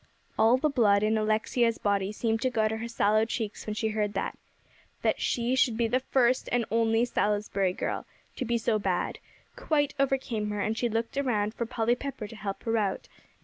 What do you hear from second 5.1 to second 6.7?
she should be the first and